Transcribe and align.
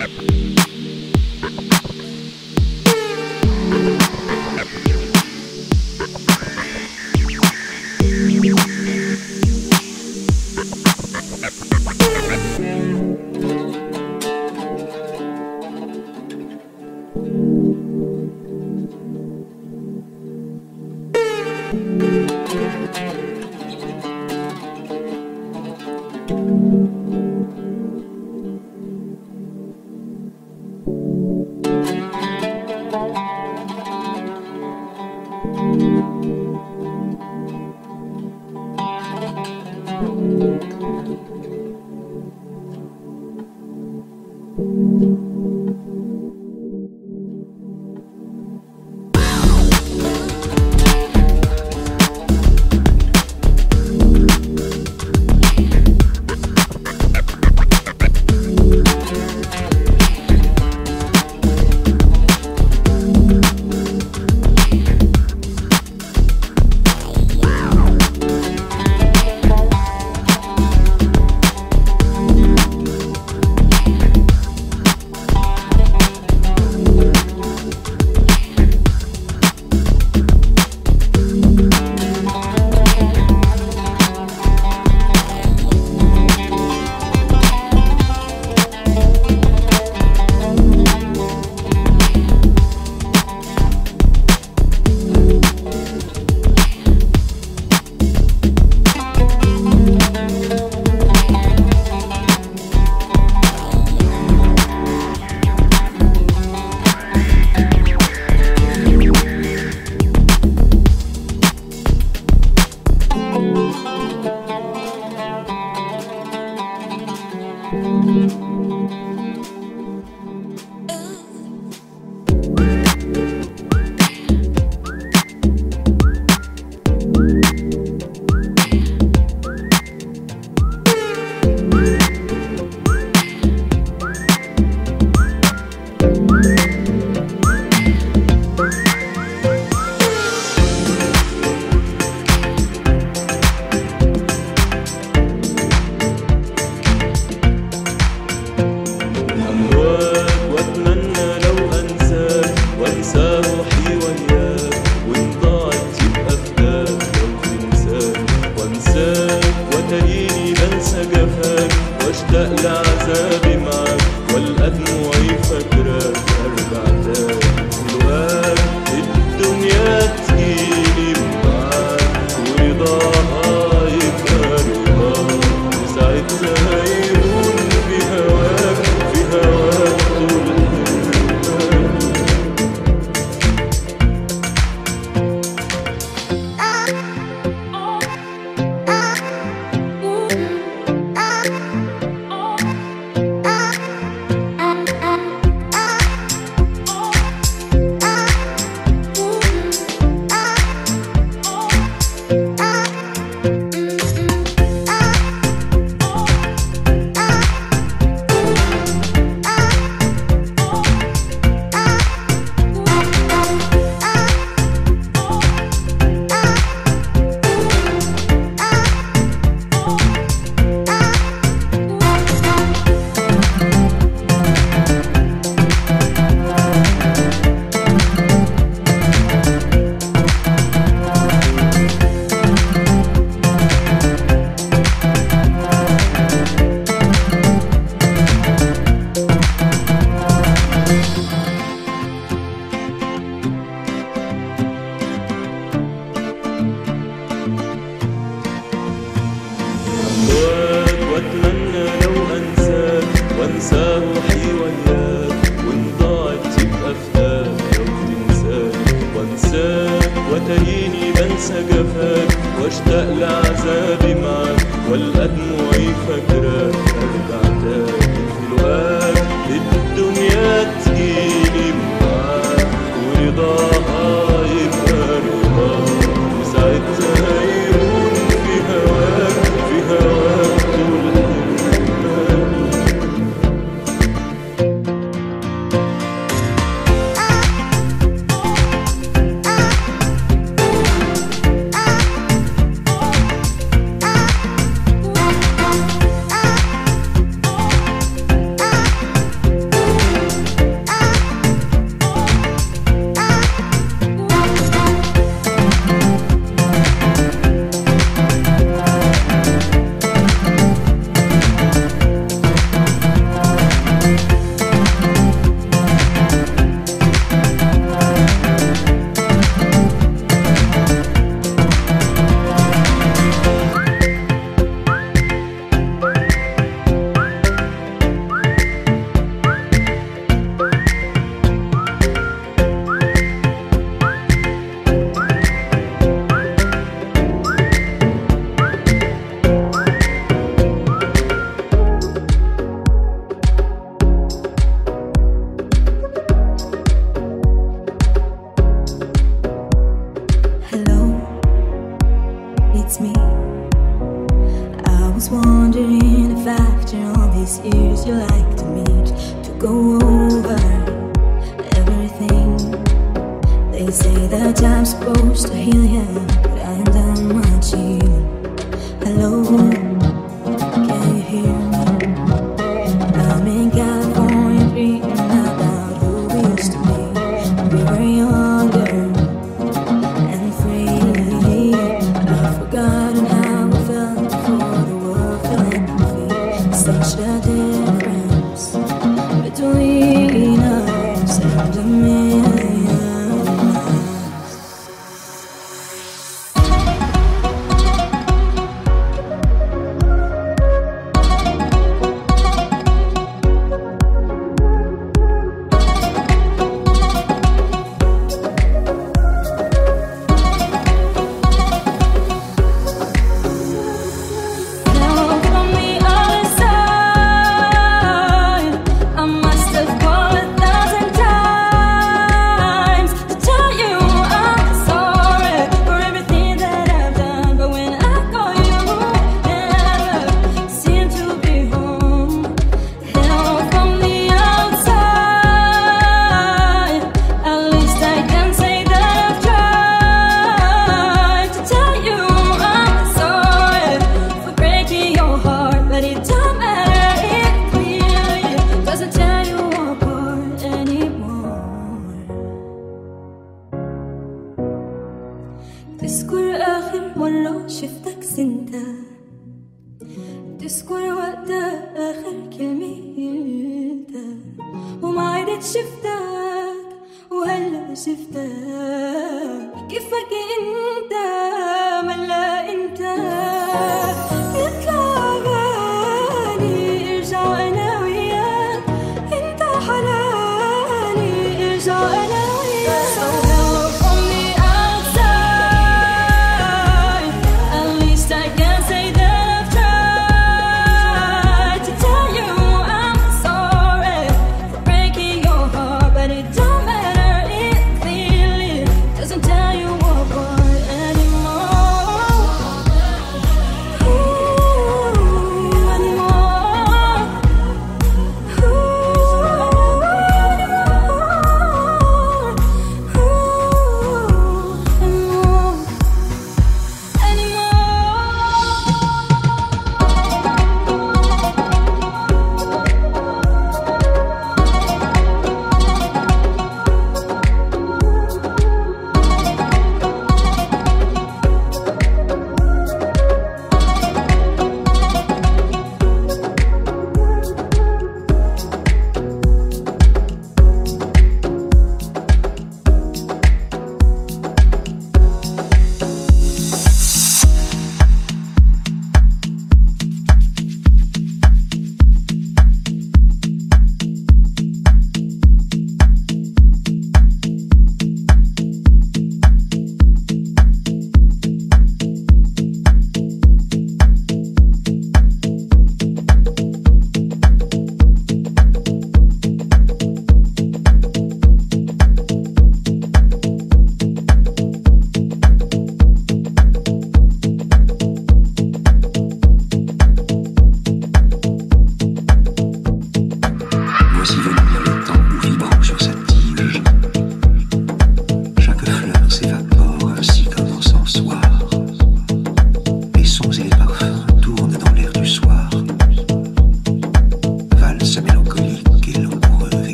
remember. 0.00 0.39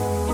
oh 0.00 0.33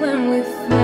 when 0.00 0.28
we 0.30 0.42
fell 0.42 0.75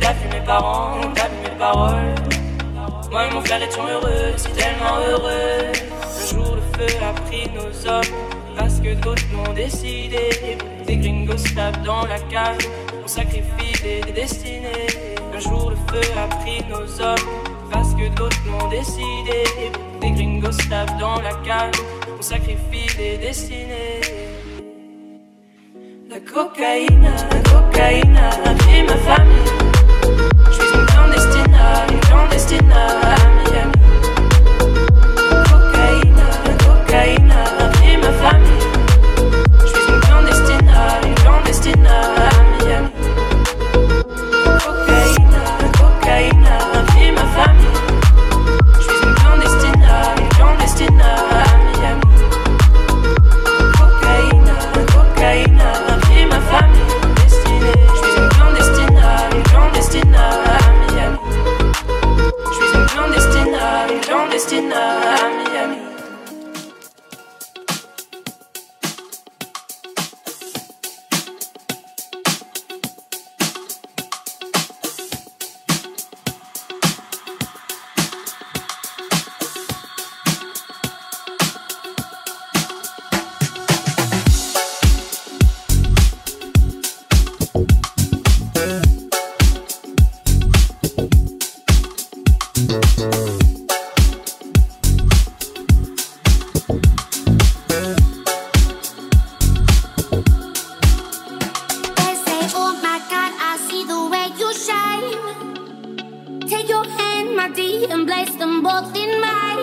T'as 0.00 0.12
vu 0.12 0.28
mes 0.32 0.44
parents, 0.44 1.00
t'as 1.14 1.28
vu 1.28 1.36
mes 1.42 1.58
paroles. 1.58 2.14
Moi 3.10 3.26
et 3.26 3.34
mon 3.34 3.40
frère 3.42 3.62
étions 3.62 3.86
heureux, 3.86 4.32
si 4.36 4.48
tellement 4.52 4.96
heureux. 5.08 5.72
Un 6.02 6.26
jour 6.26 6.56
le 6.56 6.62
feu 6.78 6.96
a 7.02 7.12
pris 7.20 7.48
nos 7.54 7.88
hommes, 7.88 8.02
parce 8.56 8.80
que 8.80 8.94
d'autres 8.94 9.22
l'ont 9.32 9.52
décidé. 9.52 10.58
Des 10.86 10.96
gringos 10.96 11.54
tapent 11.54 11.82
dans 11.84 12.06
la 12.06 12.18
cave, 12.18 12.58
on 13.02 13.06
sacrifie 13.06 13.82
des 13.82 14.12
destinées. 14.12 14.88
Un 15.34 15.38
jour 15.38 15.70
le 15.70 15.76
feu 15.76 16.10
a 16.16 16.26
pris 16.36 16.64
nos 16.68 17.00
hommes, 17.00 17.28
parce 17.70 17.94
que 17.94 18.08
d'autres 18.16 18.40
l'ont 18.46 18.68
décidé. 18.68 19.44
Des 20.00 20.10
gringos 20.10 20.56
tapent 20.68 20.98
dans 20.98 21.20
la 21.20 21.34
cave, 21.44 21.72
on 22.18 22.22
sacrifie 22.22 22.94
des 22.96 23.16
destinées. 23.18 24.00
La 26.10 26.20
cocaïne, 26.20 27.10
la 27.30 27.50
cocaïne 27.50 28.16
a 28.16 28.54
pris 28.54 28.82
ma 28.82 28.96
famille. 28.96 29.63
strongest 32.14 32.52
in 32.52 32.68
love. 32.68 33.23
walking 108.74 109.20
by. 109.20 109.56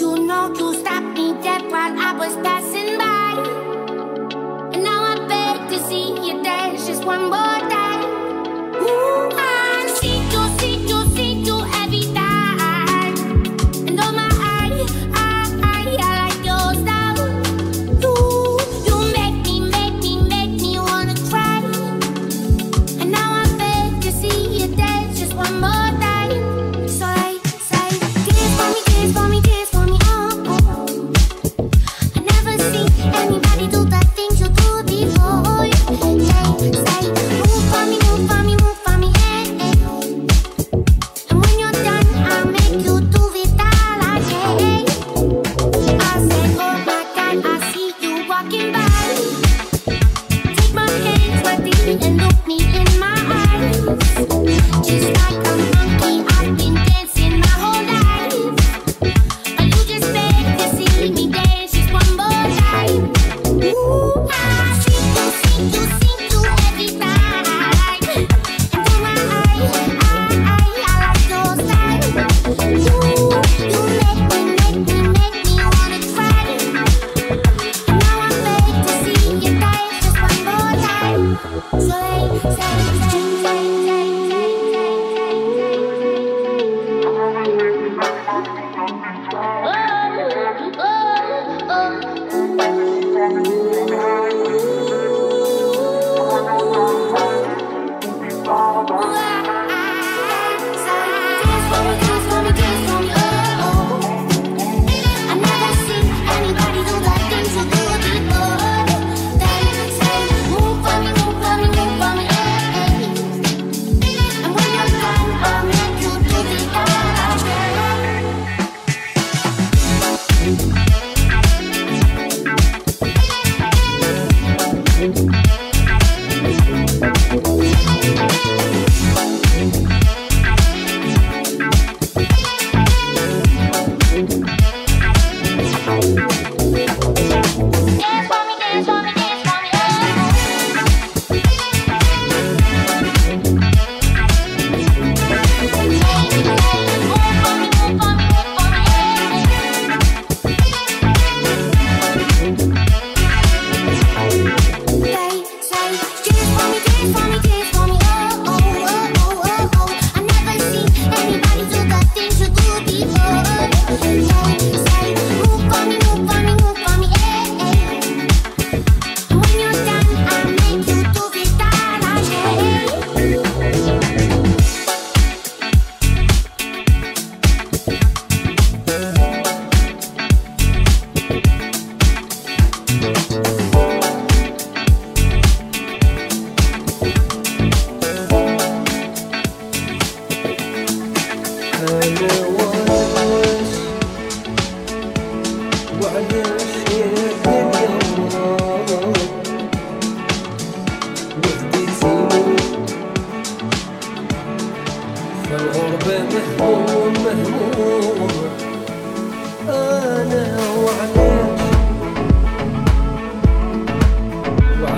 You 0.00 0.10
know 0.26 0.44
you 0.58 0.68
stopped 0.80 1.12
me 1.18 1.26
dead 1.42 1.62
while 1.72 1.94
I 2.08 2.12
was 2.22 2.34
passing 2.46 2.96
by. 3.02 3.32
And 4.72 4.82
now 4.82 5.00
I 5.12 5.14
beg 5.32 5.68
to 5.72 5.78
see 5.88 6.06
you 6.26 6.42
dance 6.42 6.86
just 6.86 7.04
one 7.04 7.24
more 7.24 7.60
time. 7.68 7.81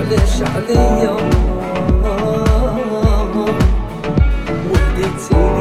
وعلاش 0.04 0.42
عليا 0.42 1.10
وهديتيني 4.70 5.53